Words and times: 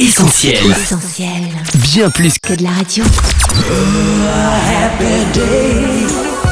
Essentiel. 0.00 0.54
Essentiel. 0.70 1.28
Bien 1.74 2.08
plus 2.08 2.32
que 2.38 2.48
Que 2.48 2.54
de 2.54 2.62
la 2.62 2.70
radio. 2.70 3.04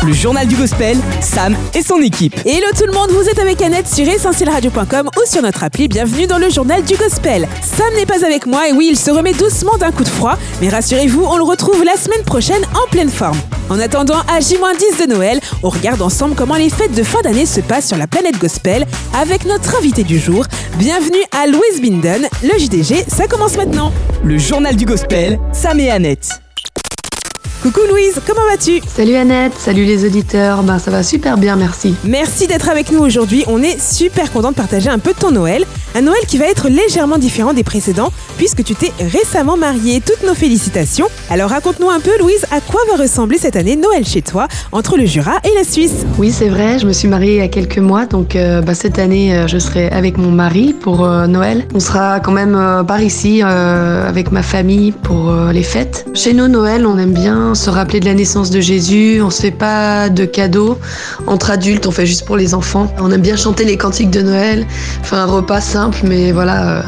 Le 0.02 0.12
journal 0.12 0.46
du 0.46 0.54
gospel, 0.54 0.98
Sam 1.22 1.56
et 1.74 1.80
son 1.80 1.96
équipe. 2.02 2.38
Hello 2.44 2.66
tout 2.76 2.84
le 2.84 2.92
monde, 2.92 3.10
vous 3.10 3.26
êtes 3.26 3.38
avec 3.38 3.62
Annette 3.62 3.88
sur 3.88 4.06
essentielradio.com 4.06 5.08
ou 5.16 5.26
sur 5.26 5.40
notre 5.40 5.64
appli. 5.64 5.88
Bienvenue 5.88 6.26
dans 6.26 6.36
le 6.36 6.50
journal 6.50 6.84
du 6.84 6.94
gospel. 6.96 7.48
Sam 7.62 7.94
n'est 7.96 8.04
pas 8.04 8.22
avec 8.22 8.44
moi 8.44 8.68
et 8.68 8.72
oui, 8.72 8.88
il 8.90 8.98
se 8.98 9.10
remet 9.10 9.32
doucement 9.32 9.78
d'un 9.78 9.92
coup 9.92 10.04
de 10.04 10.10
froid, 10.10 10.36
mais 10.60 10.68
rassurez-vous, 10.68 11.24
on 11.24 11.38
le 11.38 11.44
retrouve 11.44 11.82
la 11.84 11.96
semaine 11.96 12.24
prochaine 12.24 12.62
en 12.74 12.86
pleine 12.90 13.10
forme. 13.10 13.38
En 13.70 13.78
attendant, 13.80 14.20
à 14.28 14.40
J-10 14.40 15.06
de 15.06 15.12
Noël, 15.12 15.40
on 15.62 15.68
regarde 15.68 16.00
ensemble 16.00 16.34
comment 16.34 16.56
les 16.56 16.70
fêtes 16.70 16.94
de 16.94 17.02
fin 17.02 17.20
d'année 17.20 17.44
se 17.44 17.60
passent 17.60 17.88
sur 17.88 17.98
la 17.98 18.06
planète 18.06 18.38
gospel 18.38 18.86
avec 19.14 19.44
notre 19.44 19.76
invité 19.76 20.04
du 20.04 20.18
jour. 20.18 20.46
Bienvenue 20.78 21.22
à 21.38 21.46
Louise 21.46 21.80
Binden, 21.82 22.28
le 22.42 22.58
JDG, 22.58 23.04
ça 23.08 23.26
commence 23.26 23.56
maintenant. 23.56 23.92
Le 24.24 24.38
journal 24.38 24.74
du 24.74 24.86
gospel, 24.86 25.38
Sam 25.52 25.80
et 25.80 25.90
Annette. 25.90 26.40
Coucou 27.60 27.80
Louise, 27.90 28.20
comment 28.24 28.46
vas-tu 28.48 28.80
Salut 28.86 29.16
Annette, 29.16 29.52
salut 29.58 29.84
les 29.84 30.04
auditeurs, 30.04 30.62
ben 30.62 30.78
ça 30.78 30.92
va 30.92 31.02
super 31.02 31.36
bien 31.36 31.56
merci. 31.56 31.96
Merci 32.04 32.46
d'être 32.46 32.68
avec 32.68 32.92
nous 32.92 33.00
aujourd'hui. 33.00 33.42
On 33.48 33.60
est 33.64 33.80
super 33.80 34.30
content 34.30 34.50
de 34.50 34.56
partager 34.56 34.88
un 34.88 35.00
peu 35.00 35.12
de 35.12 35.18
ton 35.18 35.32
Noël. 35.32 35.64
Un 35.96 36.02
Noël 36.02 36.20
qui 36.28 36.38
va 36.38 36.46
être 36.46 36.68
légèrement 36.68 37.18
différent 37.18 37.54
des 37.54 37.64
précédents 37.64 38.12
puisque 38.36 38.62
tu 38.62 38.76
t'es 38.76 38.92
récemment 39.00 39.56
mariée. 39.56 40.00
Toutes 40.00 40.24
nos 40.24 40.34
félicitations. 40.34 41.08
Alors 41.30 41.50
raconte-nous 41.50 41.90
un 41.90 41.98
peu 41.98 42.16
Louise, 42.20 42.46
à 42.52 42.60
quoi 42.60 42.80
va 42.92 43.02
ressembler 43.02 43.38
cette 43.38 43.56
année 43.56 43.74
Noël 43.74 44.06
chez 44.06 44.22
toi 44.22 44.46
entre 44.70 44.96
le 44.96 45.06
Jura 45.06 45.38
et 45.42 45.52
la 45.56 45.64
Suisse 45.64 46.06
Oui 46.16 46.30
c'est 46.30 46.48
vrai, 46.48 46.78
je 46.78 46.86
me 46.86 46.92
suis 46.92 47.08
mariée 47.08 47.32
il 47.32 47.38
y 47.38 47.40
a 47.40 47.48
quelques 47.48 47.78
mois, 47.78 48.06
donc 48.06 48.36
euh, 48.36 48.60
bah, 48.60 48.74
cette 48.74 49.00
année 49.00 49.36
euh, 49.36 49.48
je 49.48 49.58
serai 49.58 49.88
avec 49.88 50.16
mon 50.16 50.30
mari 50.30 50.74
pour 50.80 51.04
euh, 51.04 51.26
Noël. 51.26 51.66
On 51.74 51.80
sera 51.80 52.20
quand 52.20 52.32
même 52.32 52.84
par 52.86 53.02
ici 53.02 53.42
avec 53.42 54.30
ma 54.30 54.42
famille 54.42 54.92
pour 54.92 55.32
les 55.52 55.62
fêtes. 55.64 56.06
Chez 56.14 56.34
nous 56.34 56.46
Noël 56.46 56.86
on 56.86 56.96
aime 56.98 57.12
bien 57.12 57.47
se 57.54 57.70
rappeler 57.70 58.00
de 58.00 58.04
la 58.04 58.14
naissance 58.14 58.50
de 58.50 58.60
Jésus, 58.60 59.20
on 59.22 59.30
se 59.30 59.42
fait 59.42 59.50
pas 59.50 60.08
de 60.08 60.24
cadeaux. 60.24 60.78
Entre 61.26 61.50
adultes 61.50 61.86
on 61.86 61.90
fait 61.90 62.06
juste 62.06 62.24
pour 62.24 62.36
les 62.36 62.54
enfants. 62.54 62.92
On 62.98 63.10
aime 63.10 63.20
bien 63.20 63.36
chanter 63.36 63.64
les 63.64 63.76
cantiques 63.76 64.10
de 64.10 64.22
Noël, 64.22 64.66
faire 65.02 65.18
un 65.18 65.26
repas 65.26 65.60
simple 65.60 65.98
mais 66.04 66.32
voilà, 66.32 66.78
euh, 66.78 66.82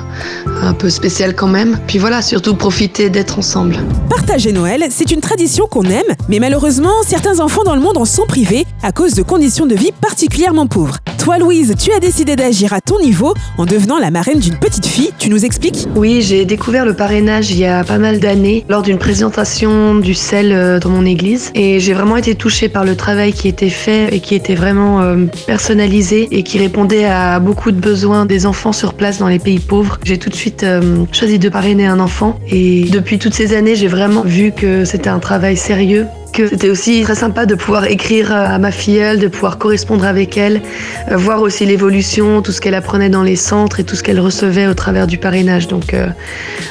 un 0.63 0.73
peu 0.73 0.91
spécial 0.91 1.35
quand 1.35 1.49
même. 1.49 1.79
Puis 1.87 1.99
voilà, 1.99 2.23
surtout 2.23 2.55
profiter 2.55 3.11
d'être 3.11 3.39
ensemble. 3.39 3.77
Partager 4.09 4.53
Noël, 4.53 4.85
c'est 4.91 5.11
une 5.11 5.21
tradition 5.21 5.67
qu'on 5.67 5.85
aime, 5.85 6.15
mais 6.29 6.39
malheureusement, 6.39 6.93
certains 7.07 7.41
enfants 7.41 7.65
dans 7.65 7.75
le 7.75 7.81
monde 7.81 7.97
en 7.97 8.05
sont 8.05 8.27
privés 8.27 8.67
à 8.83 8.93
cause 8.93 9.15
de 9.15 9.23
conditions 9.23 9.67
de 9.67 9.75
vie 9.75 9.93
particulièrement 10.01 10.67
pauvres. 10.67 10.99
Toi, 11.21 11.37
Louise, 11.37 11.75
tu 11.79 11.93
as 11.93 12.01
décidé 12.01 12.35
d'agir 12.35 12.73
à 12.73 12.81
ton 12.81 12.99
niveau 12.99 13.35
en 13.59 13.67
devenant 13.67 13.99
la 13.99 14.11
marraine 14.11 14.39
d'une 14.39 14.57
petite 14.57 14.87
fille. 14.87 15.11
Tu 15.19 15.29
nous 15.29 15.45
expliques 15.45 15.87
Oui, 15.95 16.23
j'ai 16.23 16.47
découvert 16.47 16.87
le 16.87 16.95
parrainage 16.95 17.51
il 17.51 17.59
y 17.59 17.67
a 17.67 17.85
pas 17.85 17.99
mal 17.99 18.21
d'années 18.21 18.65
lors 18.71 18.81
d'une 18.81 18.97
présentation 18.97 19.97
du 19.97 20.15
sel 20.15 20.51
euh, 20.51 20.79
dans 20.79 20.89
mon 20.89 21.05
église 21.05 21.51
et 21.55 21.79
j'ai 21.79 21.93
vraiment 21.93 22.17
été 22.17 22.35
touchée 22.35 22.71
par 22.71 22.87
le 22.87 22.97
travail 22.97 23.35
qui 23.35 23.49
était 23.49 23.69
fait 23.69 24.15
et 24.15 24.21
qui 24.21 24.35
était 24.35 24.55
vraiment 24.55 25.03
euh, 25.03 25.27
personnalisé 25.47 26.27
et 26.31 26.43
qui 26.43 26.59
répondait 26.59 27.05
à 27.05 27.39
beaucoup 27.39 27.71
de 27.71 27.79
besoins 27.79 28.25
des 28.25 28.47
enfants 28.47 28.73
sur 28.73 28.95
place 28.95 29.19
dans 29.19 29.29
les 29.29 29.39
pays 29.39 29.59
pauvres. 29.59 29.99
J'ai 30.03 30.17
tout 30.17 30.31
de 30.31 30.37
suite 30.37 30.63
euh, 30.63 31.05
choisi 31.13 31.39
de 31.39 31.51
parrainer 31.51 31.87
un 31.87 32.01
enfant 32.01 32.41
et 32.49 32.85
depuis 32.85 33.19
toutes 33.19 33.35
ces 33.35 33.55
années, 33.55 33.77
j'ai 33.77 33.89
vraiment 33.89 34.23
vu 34.23 34.53
que 34.53 34.87
c'était 34.87 35.11
un 35.11 35.19
travail 35.19 35.59
sérieux 35.59 36.07
que 36.41 36.49
c'était 36.49 36.71
aussi 36.71 37.03
très 37.03 37.15
sympa 37.15 37.45
de 37.45 37.55
pouvoir 37.55 37.85
écrire 37.87 38.33
à 38.33 38.59
ma 38.59 38.71
filleule, 38.71 39.19
de 39.19 39.29
pouvoir 39.29 39.59
correspondre 39.59 40.05
avec 40.07 40.39
elle, 40.39 40.63
euh, 41.11 41.17
voir 41.17 41.43
aussi 41.43 41.67
l'évolution, 41.67 42.41
tout 42.41 42.53
ce 42.53 42.61
qu'elle 42.61 42.75
apprenait 42.75 43.11
dans 43.11 43.23
les 43.23 43.37
centres 43.37 43.81
et 43.81 43.85
tout 43.85 43.95
ce 43.95 44.03
qu'elle 44.03 44.21
recevait 44.21 44.67
au 44.67 44.75
travers 44.75 45.07
du 45.07 45.19
parrainage. 45.19 45.69
Donc 45.69 45.93
euh, 45.93 46.07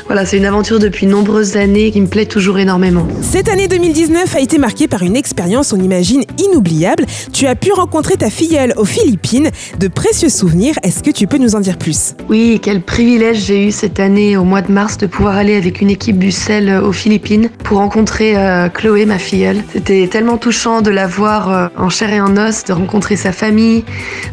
voilà, 0.08 0.25
c'est 0.25 0.38
une 0.38 0.45
aventure 0.45 0.80
depuis 0.80 1.06
nombreuses 1.06 1.56
années 1.56 1.92
qui 1.92 2.02
me 2.02 2.08
plaît 2.08 2.25
toujours 2.25 2.58
énormément. 2.58 3.08
Cette 3.22 3.47
année 3.47 3.67
2019 3.67 4.36
a 4.36 4.40
été 4.40 4.58
marquée 4.58 4.88
par 4.88 5.03
une 5.03 5.16
expérience, 5.16 5.72
on 5.72 5.80
imagine, 5.80 6.23
inoubliable. 6.40 7.06
Tu 7.31 7.45
as 7.45 7.56
pu 7.56 7.72
rencontrer 7.72 8.16
ta 8.16 8.29
filleule 8.29 8.74
aux 8.78 8.85
Philippines, 8.85 9.52
de 9.79 9.88
précieux 9.88 10.29
souvenirs. 10.29 10.75
Est-ce 10.81 11.03
que 11.03 11.12
tu 11.12 11.28
peux 11.28 11.38
nous 11.38 11.56
en 11.56 11.59
dire 11.59 11.78
plus? 11.78 12.16
Oui, 12.28 12.59
quel 12.62 12.81
privilège 12.81 13.46
j'ai 13.46 13.68
eu 13.68 13.72
cette 13.72 14.00
année 14.00 14.35
au 14.35 14.44
mois 14.44 14.62
de 14.62 14.72
mars 14.72 14.97
de 14.97 15.06
pouvoir 15.06 15.35
aller 15.35 15.56
avec 15.56 15.81
une 15.81 15.91
équipe 15.91 16.18
du 16.18 16.31
sel 16.31 16.81
aux 16.84 16.91
Philippines 16.91 17.50
pour 17.63 17.78
rencontrer 17.78 18.35
euh, 18.35 18.69
Chloé, 18.69 19.06
ma 19.06 19.19
filleule. 19.19 19.59
C'était 19.72 20.08
tellement 20.08 20.38
touchant 20.38 20.81
de 20.81 20.90
la 20.90 21.08
voir 21.08 21.52
euh, 21.52 21.68
en 21.78 21.90
chair 21.90 22.12
et 22.12 22.22
en 22.22 22.38
os, 22.38 22.64
de 22.64 22.74
rencontrer 22.74 23.16
sa 23.16 23.31
famille, 23.31 23.84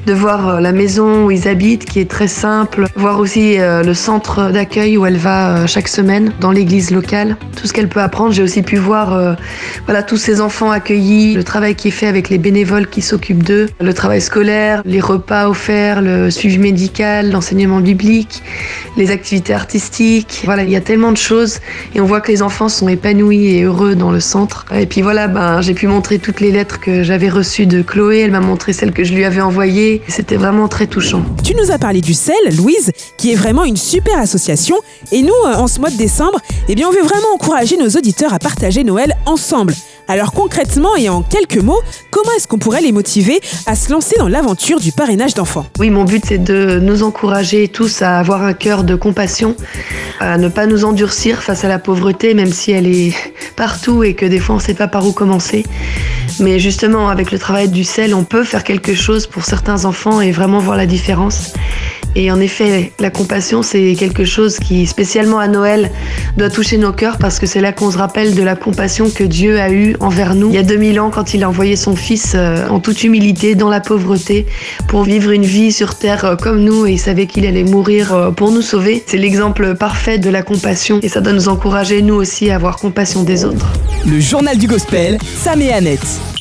de 0.06 0.12
voir 0.12 0.48
euh, 0.48 0.60
la 0.60 0.72
maison 0.72 1.26
où 1.26 1.30
ils 1.30 1.48
habitent 1.48 1.84
qui 1.84 2.00
est 2.00 2.10
très 2.10 2.28
simple, 2.28 2.86
voir 2.96 3.18
aussi 3.20 3.58
euh, 3.58 3.82
le 3.82 3.94
centre 3.94 4.50
d'accueil 4.50 4.96
où 4.96 5.06
elle 5.06 5.16
va 5.16 5.66
chaque 5.66 5.88
semaine 5.88 6.32
dans 6.40 6.50
l'église 6.50 6.90
locale. 6.90 7.36
Tout 7.60 7.66
ce 7.66 7.72
qu'elle 7.72 7.88
peut 7.88 8.00
apprendre, 8.00 8.32
j'ai 8.32 8.42
aussi 8.42 8.62
pu 8.62 8.76
voir 8.76 9.36
voilà 9.84 10.02
tous 10.02 10.16
ces 10.16 10.40
enfants 10.40 10.70
accueillis, 10.70 11.34
le 11.34 11.44
travail 11.44 11.74
qui 11.74 11.88
est 11.88 11.92
fait 11.92 12.06
avec 12.06 12.28
les 12.28 12.38
bénévoles 12.38 12.88
qui 12.88 13.02
s'occupent 13.02 13.42
d'eux, 13.42 13.68
le 13.80 13.94
travail 13.94 14.20
scolaire, 14.20 14.82
les 14.84 15.00
repas 15.00 15.48
offerts, 15.48 16.02
le 16.02 16.30
suivi 16.30 16.58
médical, 16.58 17.30
l'enseignement 17.30 17.80
biblique, 17.80 18.42
les 18.96 19.10
activités 19.10 19.54
artistiques. 19.54 20.42
Voilà, 20.44 20.62
il 20.62 20.70
y 20.70 20.76
a 20.76 20.80
tellement 20.80 21.12
de 21.12 21.16
choses 21.16 21.58
et 21.94 22.00
on 22.00 22.06
voit 22.06 22.20
que 22.20 22.30
les 22.30 22.42
enfants 22.42 22.68
sont 22.68 22.88
épanouis 22.88 23.56
et 23.56 23.62
heureux 23.62 23.94
dans 23.94 24.10
le 24.10 24.20
centre. 24.20 24.66
Et 24.74 24.86
puis 24.86 25.02
voilà, 25.06 25.28
ben, 25.28 25.60
j'ai 25.60 25.72
pu 25.72 25.86
montrer 25.86 26.18
toutes 26.18 26.40
les 26.40 26.50
lettres 26.50 26.80
que 26.80 27.04
j'avais 27.04 27.28
reçues 27.28 27.66
de 27.66 27.80
Chloé, 27.80 28.22
elle 28.22 28.32
m'a 28.32 28.40
montré 28.40 28.72
celles 28.72 28.90
que 28.90 29.04
je 29.04 29.14
lui 29.14 29.24
avais 29.24 29.40
envoyées. 29.40 30.02
C'était 30.08 30.34
vraiment 30.34 30.66
très 30.66 30.88
touchant. 30.88 31.22
Tu 31.44 31.54
nous 31.54 31.70
as 31.70 31.78
parlé 31.78 32.00
du 32.00 32.12
CEL, 32.12 32.34
Louise, 32.56 32.90
qui 33.16 33.30
est 33.30 33.36
vraiment 33.36 33.62
une 33.62 33.76
super 33.76 34.18
association. 34.18 34.74
Et 35.12 35.22
nous, 35.22 35.28
euh, 35.46 35.54
en 35.54 35.68
ce 35.68 35.78
mois 35.78 35.90
de 35.90 35.96
décembre, 35.96 36.40
eh 36.68 36.74
bien, 36.74 36.88
on 36.88 36.90
veut 36.90 37.04
vraiment 37.04 37.28
encourager 37.36 37.76
nos 37.76 37.90
auditeurs 37.90 38.34
à 38.34 38.40
partager 38.40 38.82
Noël 38.82 39.14
ensemble. 39.26 39.74
Alors 40.08 40.32
concrètement 40.32 40.94
et 40.94 41.08
en 41.08 41.22
quelques 41.22 41.60
mots, 41.60 41.80
comment 42.10 42.30
est-ce 42.36 42.46
qu'on 42.46 42.58
pourrait 42.58 42.80
les 42.80 42.92
motiver 42.92 43.40
à 43.66 43.74
se 43.74 43.90
lancer 43.90 44.14
dans 44.18 44.28
l'aventure 44.28 44.78
du 44.78 44.92
parrainage 44.92 45.34
d'enfants? 45.34 45.66
Oui, 45.80 45.90
mon 45.90 46.04
but 46.04 46.24
c'est 46.24 46.38
de 46.38 46.78
nous 46.80 47.02
encourager 47.02 47.66
tous 47.66 48.02
à 48.02 48.18
avoir 48.18 48.44
un 48.44 48.52
cœur 48.52 48.84
de 48.84 48.94
compassion, 48.94 49.56
à 50.20 50.38
ne 50.38 50.48
pas 50.48 50.66
nous 50.66 50.84
endurcir 50.84 51.42
face 51.42 51.64
à 51.64 51.68
la 51.68 51.80
pauvreté, 51.80 52.34
même 52.34 52.52
si 52.52 52.70
elle 52.70 52.86
est 52.86 53.14
partout 53.56 54.04
et 54.04 54.14
que 54.14 54.26
des 54.26 54.38
fois 54.38 54.54
on 54.54 54.58
ne 54.58 54.62
sait 54.62 54.74
pas 54.74 54.88
par 54.88 55.06
où 55.06 55.12
commencer. 55.12 55.64
Mais 56.38 56.58
justement, 56.58 57.08
avec 57.08 57.30
le 57.30 57.38
travail 57.38 57.68
du 57.68 57.82
sel, 57.82 58.14
on 58.14 58.24
peut 58.24 58.44
faire 58.44 58.62
quelque 58.62 58.94
chose 58.94 59.26
pour 59.26 59.44
certains 59.44 59.84
enfants 59.86 60.20
et 60.20 60.30
vraiment 60.30 60.58
voir 60.58 60.76
la 60.76 60.86
différence. 60.86 61.54
Et 62.18 62.30
en 62.32 62.40
effet, 62.40 62.92
la 62.98 63.10
compassion, 63.10 63.62
c'est 63.62 63.94
quelque 63.94 64.24
chose 64.24 64.58
qui, 64.58 64.86
spécialement 64.86 65.38
à 65.38 65.48
Noël, 65.48 65.90
doit 66.38 66.48
toucher 66.48 66.78
nos 66.78 66.92
cœurs 66.92 67.18
parce 67.18 67.38
que 67.38 67.46
c'est 67.46 67.60
là 67.60 67.72
qu'on 67.72 67.90
se 67.90 67.98
rappelle 67.98 68.34
de 68.34 68.42
la 68.42 68.56
compassion 68.56 69.10
que 69.10 69.22
Dieu 69.22 69.60
a 69.60 69.70
eue 69.70 69.96
envers 70.00 70.34
nous 70.34 70.48
il 70.48 70.54
y 70.54 70.58
a 70.58 70.62
2000 70.62 70.98
ans 70.98 71.10
quand 71.10 71.34
il 71.34 71.44
a 71.44 71.48
envoyé 71.48 71.76
son 71.76 71.94
Fils 71.94 72.32
euh, 72.34 72.66
en 72.68 72.80
toute 72.80 73.04
humilité, 73.04 73.54
dans 73.54 73.68
la 73.68 73.80
pauvreté, 73.80 74.46
pour 74.88 75.02
vivre 75.02 75.30
une 75.30 75.44
vie 75.44 75.72
sur 75.72 75.94
terre 75.94 76.24
euh, 76.24 76.36
comme 76.36 76.64
nous 76.64 76.86
et 76.86 76.92
il 76.92 76.98
savait 76.98 77.26
qu'il 77.26 77.44
allait 77.44 77.64
mourir 77.64 78.14
euh, 78.14 78.30
pour 78.30 78.50
nous 78.50 78.62
sauver. 78.62 79.04
C'est 79.06 79.18
l'exemple 79.18 79.74
parfait 79.74 80.18
de 80.18 80.30
la 80.30 80.42
compassion 80.42 81.00
et 81.02 81.08
ça 81.08 81.20
doit 81.20 81.34
nous 81.34 81.48
encourager, 81.48 82.00
nous 82.00 82.14
aussi, 82.14 82.50
à 82.50 82.54
avoir 82.54 82.76
compassion 82.76 83.24
des 83.24 83.44
autres. 83.44 83.66
Le 84.06 84.20
journal 84.20 84.56
du 84.56 84.66
gospel, 84.66 85.18
Sam 85.42 85.60
et 85.60 85.70
Annette. 85.70 86.35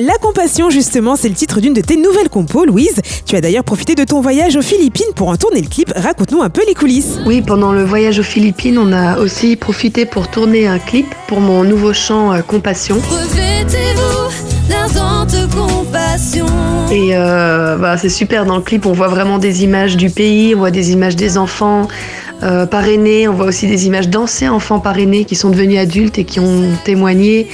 La 0.00 0.14
compassion, 0.14 0.70
justement, 0.70 1.16
c'est 1.16 1.28
le 1.28 1.34
titre 1.34 1.60
d'une 1.60 1.74
de 1.74 1.80
tes 1.80 1.96
nouvelles 1.96 2.28
compos, 2.28 2.64
Louise. 2.64 3.00
Tu 3.26 3.34
as 3.34 3.40
d'ailleurs 3.40 3.64
profité 3.64 3.96
de 3.96 4.04
ton 4.04 4.20
voyage 4.20 4.54
aux 4.54 4.62
Philippines 4.62 5.12
pour 5.16 5.26
en 5.26 5.36
tourner 5.36 5.60
le 5.60 5.66
clip. 5.66 5.92
Raconte-nous 5.96 6.40
un 6.40 6.50
peu 6.50 6.62
les 6.68 6.74
coulisses. 6.74 7.18
Oui, 7.26 7.42
pendant 7.42 7.72
le 7.72 7.82
voyage 7.82 8.20
aux 8.20 8.24
Philippines, 8.24 8.78
on 8.78 8.92
a 8.92 9.18
aussi 9.18 9.56
profité 9.56 10.06
pour 10.06 10.28
tourner 10.28 10.68
un 10.68 10.78
clip 10.78 11.12
pour 11.26 11.40
mon 11.40 11.64
nouveau 11.64 11.92
chant 11.92 12.32
euh, 12.32 12.42
Compassion. 12.42 13.00
Compassion. 15.52 16.46
Et 16.92 17.10
euh, 17.12 17.76
bah, 17.76 17.96
c'est 17.96 18.08
super, 18.08 18.46
dans 18.46 18.56
le 18.56 18.62
clip 18.62 18.86
on 18.86 18.92
voit 18.92 19.08
vraiment 19.08 19.38
des 19.38 19.64
images 19.64 19.96
du 19.96 20.10
pays, 20.10 20.54
on 20.54 20.58
voit 20.58 20.70
des 20.70 20.92
images 20.92 21.16
des 21.16 21.36
enfants 21.36 21.88
euh, 22.42 22.66
parrainés, 22.66 23.28
on 23.28 23.34
voit 23.34 23.46
aussi 23.46 23.66
des 23.66 23.86
images 23.86 24.08
d'anciens 24.08 24.52
enfants 24.52 24.78
parrainés 24.78 25.24
qui 25.24 25.34
sont 25.34 25.50
devenus 25.50 25.78
adultes 25.78 26.18
et 26.18 26.24
qui 26.24 26.38
ont 26.38 26.64
témoigné, 26.84 27.48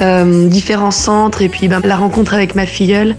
euh, 0.00 0.48
différents 0.48 0.90
centres 0.90 1.42
et 1.42 1.48
puis 1.48 1.68
ben, 1.68 1.80
la 1.84 1.96
rencontre 1.96 2.34
avec 2.34 2.54
ma 2.54 2.66
filleule. 2.66 3.16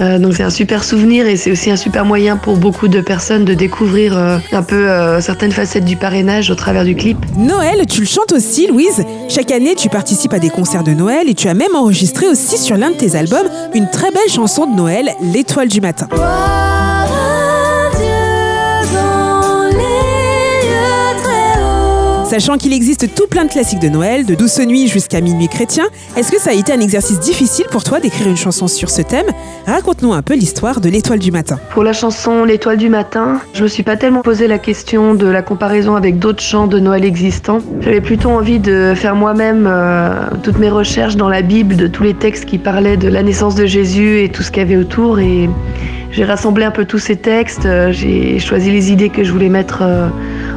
Euh, 0.00 0.18
donc 0.18 0.34
c'est 0.34 0.44
un 0.44 0.50
super 0.50 0.84
souvenir 0.84 1.26
et 1.26 1.36
c'est 1.36 1.50
aussi 1.50 1.72
un 1.72 1.76
super 1.76 2.04
moyen 2.04 2.36
pour 2.36 2.56
beaucoup 2.56 2.86
de 2.86 3.00
personnes 3.00 3.44
de 3.44 3.54
découvrir 3.54 4.16
euh, 4.16 4.38
un 4.52 4.62
peu 4.62 4.86
certaines 5.20 5.50
facettes 5.50 5.84
du 5.84 5.96
parrainage 5.96 6.50
au 6.50 6.54
travers 6.54 6.84
du 6.84 6.94
clip. 6.94 7.18
Noël, 7.36 7.84
tu 7.86 8.00
le 8.00 8.06
chantes 8.06 8.32
aussi, 8.32 8.68
Louise. 8.68 9.04
Chaque 9.28 9.50
année, 9.50 9.74
tu 9.74 9.88
participes 9.88 10.32
à 10.32 10.38
des 10.38 10.50
concerts 10.50 10.84
de 10.84 10.92
Noël 10.92 11.28
et 11.28 11.34
tu 11.34 11.48
as 11.48 11.54
même 11.54 11.74
enregistré 11.74 12.28
aussi 12.28 12.58
sur 12.58 12.76
l'un 12.76 12.90
de 12.90 12.96
tes 12.96 13.16
albums 13.16 13.48
une 13.74 13.90
très 13.90 14.10
belle 14.10 14.30
chanson 14.32 14.66
de 14.66 14.76
Noël, 14.76 15.10
L'étoile 15.20 15.68
du 15.68 15.80
matin. 15.80 16.08
Sachant 22.28 22.58
qu'il 22.58 22.74
existe 22.74 23.14
tout 23.14 23.26
plein 23.26 23.46
de 23.46 23.50
classiques 23.50 23.80
de 23.80 23.88
Noël, 23.88 24.26
de 24.26 24.34
Douce 24.34 24.58
Nuit 24.58 24.86
jusqu'à 24.86 25.22
Minuit 25.22 25.48
chrétien, 25.48 25.84
est-ce 26.14 26.30
que 26.30 26.38
ça 26.38 26.50
a 26.50 26.52
été 26.52 26.74
un 26.74 26.80
exercice 26.80 27.18
difficile 27.20 27.64
pour 27.70 27.84
toi 27.84 28.00
d'écrire 28.00 28.28
une 28.28 28.36
chanson 28.36 28.68
sur 28.68 28.90
ce 28.90 29.00
thème? 29.00 29.24
Raconte-nous 29.66 30.12
un 30.12 30.20
peu 30.20 30.34
l'histoire 30.34 30.82
de 30.82 30.90
l'étoile 30.90 31.20
du 31.20 31.32
matin. 31.32 31.58
Pour 31.70 31.84
la 31.84 31.94
chanson 31.94 32.44
L'étoile 32.44 32.76
du 32.76 32.90
matin, 32.90 33.40
je 33.54 33.62
me 33.62 33.68
suis 33.68 33.82
pas 33.82 33.96
tellement 33.96 34.20
posé 34.20 34.46
la 34.46 34.58
question 34.58 35.14
de 35.14 35.26
la 35.26 35.40
comparaison 35.40 35.96
avec 35.96 36.18
d'autres 36.18 36.42
chants 36.42 36.66
de 36.66 36.78
Noël 36.78 37.06
existants. 37.06 37.60
J'avais 37.80 38.02
plutôt 38.02 38.28
envie 38.28 38.58
de 38.58 38.92
faire 38.94 39.14
moi-même 39.14 39.66
euh, 39.66 40.12
toutes 40.42 40.58
mes 40.58 40.68
recherches 40.68 41.16
dans 41.16 41.30
la 41.30 41.40
Bible, 41.40 41.76
de 41.76 41.86
tous 41.86 42.02
les 42.02 42.12
textes 42.12 42.44
qui 42.44 42.58
parlaient 42.58 42.98
de 42.98 43.08
la 43.08 43.22
naissance 43.22 43.54
de 43.54 43.64
Jésus 43.64 44.20
et 44.20 44.28
tout 44.28 44.42
ce 44.42 44.50
qu'il 44.50 44.62
y 44.62 44.66
avait 44.66 44.76
autour. 44.76 45.18
Et 45.18 45.48
j'ai 46.10 46.24
rassemblé 46.24 46.64
un 46.64 46.70
peu 46.72 46.84
tous 46.84 46.98
ces 46.98 47.16
textes, 47.16 47.64
euh, 47.64 47.90
j'ai 47.90 48.38
choisi 48.38 48.70
les 48.70 48.92
idées 48.92 49.08
que 49.08 49.24
je 49.24 49.32
voulais 49.32 49.48
mettre 49.48 49.78
euh, 49.80 50.08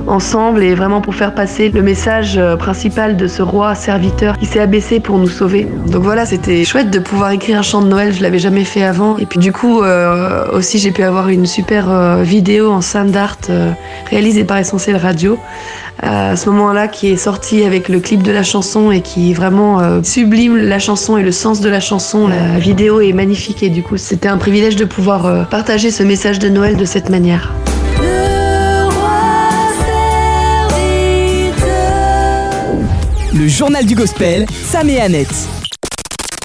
ensemble 0.07 0.63
et 0.63 0.75
vraiment 0.75 1.01
pour 1.01 1.15
faire 1.15 1.33
passer 1.33 1.69
le 1.69 1.81
message 1.81 2.38
euh, 2.38 2.56
principal 2.56 3.18
de 3.18 3.27
ce 3.27 3.42
roi 3.42 3.75
serviteur 3.75 4.38
qui 4.38 4.45
s'est 4.45 4.59
abaissé 4.59 5.00
pour 5.00 5.18
nous 5.18 5.30
sauver. 5.30 5.68
Donc 5.88 6.03
voilà, 6.03 6.25
c'était 6.25 6.63
chouette 6.63 6.89
de 6.89 7.00
pouvoir 7.00 7.31
écrire 7.31 7.59
un 7.59 7.62
chant 7.62 7.81
de 7.81 7.88
Noël, 7.88 8.13
je 8.13 8.21
l'avais 8.21 8.39
jamais 8.39 8.63
fait 8.63 8.83
avant. 8.83 9.18
Et 9.18 9.25
puis 9.25 9.39
du 9.39 9.51
coup 9.51 9.81
euh, 9.81 10.45
aussi 10.51 10.80
j'ai 10.80 10.92
pu 10.92 11.03
avoir 11.03 11.30
une 11.30 11.45
super 11.45 11.89
euh, 11.89 12.24
vidéo 12.24 12.71
en 12.71 12.81
sound 12.81 13.15
art 13.15 13.38
euh, 13.50 13.71
réalisée 14.09 14.44
par 14.44 14.57
Essentiel 14.57 14.98
Radio 14.98 15.38
à 16.04 16.36
ce 16.36 16.50
moment-là 16.50 16.88
qui 16.88 17.09
est 17.09 17.18
sorti 17.18 17.63
avec 17.63 17.88
le 17.88 18.00
clip 18.00 18.24
de 18.24 18.31
la 18.31 18.42
chanson 18.42 18.89
et 18.89 19.01
qui 19.01 19.36
vraiment 19.36 20.01
sublime 20.04 20.57
la 20.57 20.80
chanson 20.80 21.15
et 21.15 21.21
le 21.21 21.31
sens 21.31 21.62
de 21.62 21.69
la 21.69 21.80
chanson. 21.80 22.27
La 22.27 22.57
vidéo 22.57 23.01
est 23.01 23.13
magnifique 23.13 23.62
et 23.62 23.69
du 23.69 23.83
coup 23.83 23.97
c'était 23.97 24.27
un 24.27 24.38
privilège 24.38 24.75
de 24.75 24.86
pouvoir 24.86 25.47
partager 25.50 25.92
ce 25.92 26.01
message 26.01 26.39
de 26.39 26.50
Noël 26.50 26.75
de 26.75 26.86
cette 26.86 27.09
manière. 27.12 27.54
Le 33.42 33.48
journal 33.48 33.88
du 33.88 33.96
gospel, 33.96 34.46
Sam 34.52 34.88
et 34.88 35.02
Annette. 35.02 35.34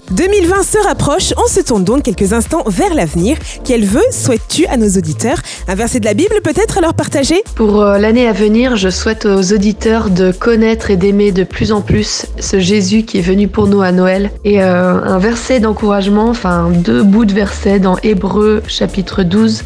2020 0.09 0.63
se 0.63 0.83
rapproche, 0.83 1.31
on 1.37 1.47
se 1.47 1.59
tourne 1.61 1.83
donc 1.83 2.01
quelques 2.01 2.33
instants 2.33 2.63
vers 2.65 2.95
l'avenir. 2.95 3.37
Quel 3.63 3.85
vœu 3.85 4.01
souhaites-tu 4.09 4.65
à 4.65 4.77
nos 4.77 4.89
auditeurs? 4.89 5.37
Un 5.67 5.75
verset 5.75 5.99
de 5.99 6.05
la 6.05 6.15
Bible 6.15 6.33
peut-être 6.43 6.79
à 6.79 6.81
leur 6.81 6.95
partager? 6.95 7.43
Pour 7.53 7.83
euh, 7.83 7.99
l'année 7.99 8.27
à 8.27 8.33
venir, 8.33 8.77
je 8.77 8.89
souhaite 8.89 9.27
aux 9.27 9.53
auditeurs 9.53 10.09
de 10.09 10.31
connaître 10.31 10.89
et 10.89 10.97
d'aimer 10.97 11.31
de 11.31 11.43
plus 11.43 11.71
en 11.71 11.81
plus 11.81 12.25
ce 12.39 12.59
Jésus 12.59 13.03
qui 13.03 13.19
est 13.19 13.21
venu 13.21 13.47
pour 13.47 13.67
nous 13.67 13.83
à 13.83 13.91
Noël. 13.91 14.31
Et 14.43 14.63
euh, 14.63 14.99
un 14.99 15.19
verset 15.19 15.59
d'encouragement, 15.59 16.29
enfin 16.29 16.71
deux 16.71 17.03
bouts 17.03 17.25
de 17.25 17.33
versets 17.33 17.77
dans 17.77 17.97
Hébreu 18.01 18.63
chapitre 18.67 19.21
12, 19.21 19.61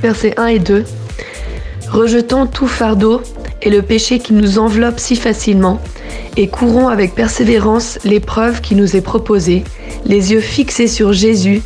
versets 0.00 0.32
1 0.38 0.46
et 0.46 0.58
2. 0.58 0.84
Rejetons 1.90 2.46
tout 2.46 2.66
fardeau 2.66 3.20
et 3.62 3.70
le 3.70 3.82
péché 3.82 4.18
qui 4.18 4.32
nous 4.32 4.58
enveloppe 4.58 4.98
si 4.98 5.16
facilement, 5.16 5.80
et 6.36 6.48
courons 6.48 6.88
avec 6.88 7.14
persévérance 7.14 7.98
l'épreuve 8.04 8.60
qui 8.60 8.74
nous 8.74 8.96
est 8.96 9.00
proposée, 9.00 9.64
les 10.04 10.32
yeux 10.32 10.40
fixés 10.40 10.88
sur 10.88 11.12
Jésus, 11.12 11.62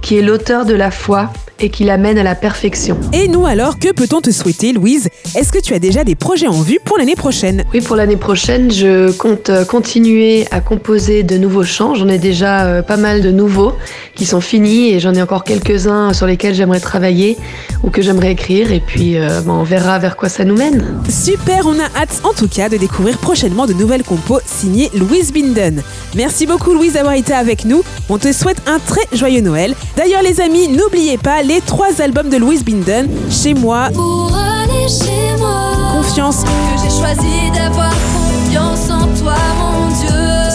qui 0.00 0.18
est 0.18 0.22
l'auteur 0.22 0.64
de 0.64 0.74
la 0.74 0.90
foi 0.90 1.32
et 1.60 1.70
qui 1.70 1.84
l'amène 1.84 2.18
à 2.18 2.22
la 2.22 2.34
perfection. 2.34 2.98
Et 3.12 3.28
nous 3.28 3.46
alors, 3.46 3.78
que 3.78 3.92
peut-on 3.92 4.20
te 4.20 4.30
souhaiter 4.30 4.72
Louise? 4.72 5.08
Est-ce 5.36 5.52
que 5.52 5.60
tu 5.60 5.74
as 5.74 5.78
déjà 5.78 6.04
des 6.04 6.14
projets 6.14 6.46
en 6.46 6.60
vue 6.60 6.78
pour 6.84 6.98
l'année 6.98 7.14
prochaine? 7.14 7.64
Oui, 7.72 7.80
pour 7.80 7.96
l'année 7.96 8.16
prochaine, 8.16 8.70
je 8.70 9.10
compte 9.12 9.50
euh, 9.50 9.64
continuer 9.64 10.46
à 10.50 10.60
composer 10.60 11.22
de 11.22 11.36
nouveaux 11.36 11.64
chants. 11.64 11.94
J'en 11.94 12.08
ai 12.08 12.18
déjà 12.18 12.64
euh, 12.64 12.82
pas 12.82 12.96
mal 12.96 13.22
de 13.22 13.30
nouveaux 13.30 13.72
qui 14.14 14.26
sont 14.26 14.40
finis 14.40 14.92
et 14.92 15.00
j'en 15.00 15.14
ai 15.14 15.22
encore 15.22 15.44
quelques-uns 15.44 16.12
sur 16.12 16.26
lesquels 16.26 16.54
j'aimerais 16.54 16.80
travailler 16.80 17.36
ou 17.82 17.90
que 17.90 18.02
j'aimerais 18.02 18.32
écrire. 18.32 18.72
Et 18.72 18.80
puis, 18.80 19.16
euh, 19.16 19.40
bon, 19.40 19.54
on 19.54 19.64
verra 19.64 19.98
vers 19.98 20.16
quoi 20.16 20.28
ça 20.28 20.44
nous 20.44 20.56
mène. 20.56 20.84
Super, 21.08 21.66
on 21.66 21.78
a 21.78 22.00
hâte 22.00 22.20
en 22.24 22.32
tout 22.32 22.48
cas 22.48 22.68
de 22.68 22.76
découvrir 22.76 23.18
prochainement 23.18 23.66
de 23.66 23.74
nouvelles 23.74 24.04
compos 24.04 24.40
signées 24.44 24.90
Louise 24.94 25.32
Binden. 25.32 25.82
Merci 26.16 26.46
beaucoup 26.46 26.72
Louise 26.72 26.94
d'avoir 26.94 27.14
été 27.14 27.32
avec 27.32 27.64
nous. 27.64 27.82
On 28.08 28.18
te 28.18 28.32
souhaite 28.32 28.58
un 28.66 28.78
très 28.78 29.06
joyeux 29.16 29.40
Noël. 29.40 29.74
D'ailleurs 29.96 30.22
les 30.22 30.40
amis, 30.40 30.68
n'oubliez 30.68 31.18
pas 31.18 31.42
les 31.46 31.60
trois 31.60 32.00
albums 32.00 32.28
de 32.28 32.36
Louise 32.36 32.64
Binden, 32.64 33.08
Chez 33.30 33.54
moi, 33.54 33.88
Pour 33.92 34.32
aller 34.34 34.88
chez 34.88 35.36
moi. 35.38 35.72
Confiance 35.92 36.42
Que 36.44 36.82
j'ai 36.82 36.90
choisi 36.90 37.50
d'avoir 37.54 37.90
confiance 37.90 38.90
en 38.90 39.06
toi, 39.20 39.34
mon 39.58 39.88
Dieu. 39.88 40.08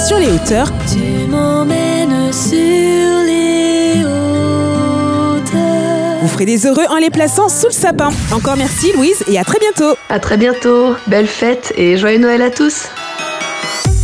sur 0.08 0.18
les 0.18 0.32
hauteurs. 0.32 0.72
Tu 0.92 1.28
m'emmènes 1.30 2.32
sur 2.34 3.24
les 3.26 4.04
hauteurs. 4.04 5.60
Vous 6.22 6.28
ferez 6.28 6.46
des 6.46 6.66
heureux 6.66 6.86
en 6.90 6.98
les 6.98 7.10
plaçant 7.10 7.50
sous 7.50 7.68
le 7.68 7.72
sapin. 7.74 8.10
Encore 8.32 8.58
merci 8.58 8.92
Louise 8.94 9.24
et 9.28 9.38
à 9.40 9.44
très 9.44 9.60
bientôt. 9.60 9.96
À 10.10 10.20
très 10.20 10.38
bientôt, 10.38 10.96
belle 11.08 11.28
fête 11.28 11.74
et 11.78 11.98
joyeux 11.98 12.20
Noël 12.20 12.42
à 12.42 12.50
tous! 12.50 12.86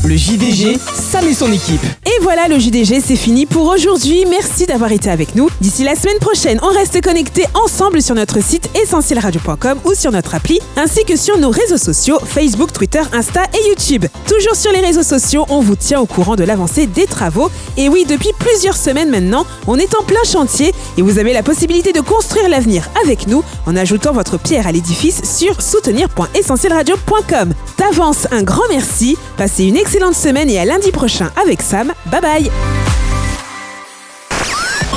Le 0.06 0.18
JDG, 0.18 0.78
Sam 0.94 1.28
et 1.28 1.34
son 1.34 1.52
équipe. 1.52 1.81
Et 2.06 2.22
voilà, 2.22 2.48
le 2.48 2.60
JDG, 2.60 3.02
c'est 3.02 3.16
fini 3.16 3.48
pour 3.48 3.66
aujourd'hui. 3.66 4.24
Merci 4.30 4.68
d'avoir 4.68 4.92
été 4.92 5.10
avec 5.10 5.34
nous. 5.34 5.50
D'ici 5.62 5.84
la 5.84 5.96
semaine 5.96 6.19
prochaine, 6.19 6.60
on 6.62 6.68
reste 6.68 7.02
connectés 7.02 7.46
ensemble 7.56 8.04
sur 8.04 8.13
notre 8.13 8.40
site 8.44 8.69
essentielradio.com 8.75 9.80
ou 9.84 9.96
sur 9.96 10.12
notre 10.12 10.36
appli, 10.36 10.60
ainsi 10.78 11.06
que 11.06 11.16
sur 11.16 11.40
nos 11.40 11.50
réseaux 11.50 11.80
sociaux 11.80 12.19
Facebook, 12.24 12.72
Twitter, 12.72 13.02
Insta 13.13 13.46
et 13.46 13.68
YouTube. 13.68 14.06
Toujours 14.28 14.56
sur 14.56 14.72
les 14.72 14.81
réseaux 14.81 15.02
sociaux, 15.02 15.48
on 15.50 15.62
vous 15.62 15.75
tient 15.75 16.00
au 16.00 16.06
courant 16.06 16.36
de 16.36 16.44
l'avancée 16.44 16.86
des 16.86 17.08
travaux. 17.08 17.50
Et 17.75 17.90
oui, 17.90 18.06
depuis 18.08 18.31
plusieurs 18.38 18.78
semaines 18.78 19.10
maintenant, 19.10 19.48
on 19.66 19.80
est 19.80 19.96
en 19.96 20.04
plein 20.04 20.24
chantier 20.24 20.72
et 21.00 21.01
vous 21.01 21.18
avez 21.18 21.34
la 21.34 21.42
possibilité 21.42 21.94
de 21.94 22.01
construire 22.01 22.48
l'avenir 22.48 22.88
avec 23.04 23.25
nous 23.25 23.44
en 23.66 23.75
ajoutant 23.75 24.13
votre 24.13 24.38
pierre 24.38 24.68
à 24.68 24.72
l'édifice 24.72 25.24
sur 25.24 25.63
soutenir.essentielradio.com. 25.63 27.54
D'avance, 27.80 28.28
un 28.31 28.44
grand 28.44 28.68
merci. 28.69 29.18
Passez 29.36 29.66
une 29.66 29.75
excellente 29.75 29.94
semaine 30.13 30.50
et 30.50 30.59
à 30.59 30.65
lundi 30.65 30.92
prochain 30.92 31.31
avec 31.42 31.62
Sam. 31.62 31.94
Bye 32.07 32.21
bye 32.21 32.51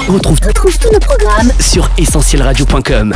Retrouve, 0.08 0.38
retrouve 0.44 0.78
tous 0.78 0.90
nos 0.92 1.00
programmes 1.00 1.52
sur 1.60 1.88
essentielradio.com. 1.98 3.14